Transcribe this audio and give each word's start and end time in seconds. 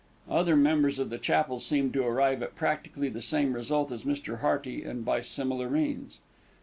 Other 0.27 0.55
members 0.55 0.97
of 0.97 1.11
the 1.11 1.19
chapel 1.19 1.59
seemed 1.59 1.93
to 1.93 2.03
arrive 2.03 2.41
at 2.41 2.55
practically 2.55 3.07
the 3.07 3.21
same 3.21 3.53
result 3.53 3.91
as 3.91 4.01
Mr. 4.01 4.39
Hearty, 4.39 4.83
and 4.83 5.05
by 5.05 5.21
similar 5.21 5.69
means. 5.69 6.17